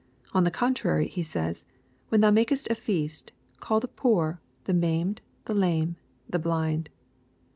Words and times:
On 0.33 0.43
the 0.45 0.49
contrary, 0.49 1.07
He 1.07 1.21
says," 1.21 1.63
When 2.09 2.21
thou 2.21 2.31
makest 2.31 2.71
a 2.71 2.73
feast, 2.73 3.31
call 3.59 3.79
the 3.79 3.87
poor, 3.87 4.41
the 4.63 4.73
maimed, 4.73 5.21
the 5.45 5.53
lame, 5.53 5.95
the 6.27 6.39
blind." 6.39 6.89